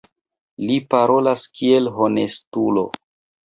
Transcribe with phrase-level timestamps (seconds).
[0.69, 2.91] Li parolas kiel honestulo.